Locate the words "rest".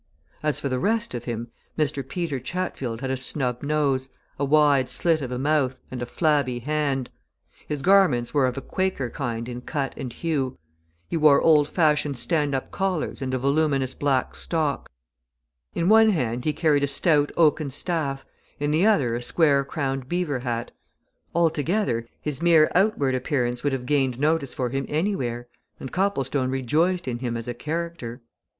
0.79-1.13